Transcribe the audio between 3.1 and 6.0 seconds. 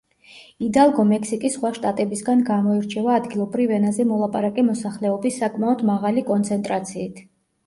ადგილობრივ ენაზე მოლაპარაკე მოსახლეობის საკმაოდ